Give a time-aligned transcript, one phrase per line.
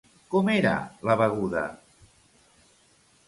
[0.35, 0.71] Com era
[1.09, 1.65] la beguda?